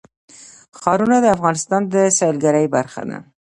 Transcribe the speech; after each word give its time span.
ښارونه 0.79 1.17
د 1.21 1.25
افغانستان 1.35 1.81
د 1.93 1.95
سیلګرۍ 2.17 2.65
برخه 2.75 3.01
ده. 3.09 3.17